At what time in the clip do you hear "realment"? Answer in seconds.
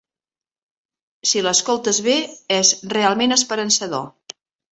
2.97-3.39